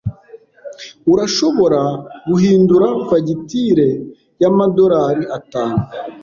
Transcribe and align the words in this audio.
Urashobora 1.13 1.81
guhindura 2.29 2.87
fagitire 3.07 3.89
yamadorari 4.41 5.23
atanu? 5.37 5.81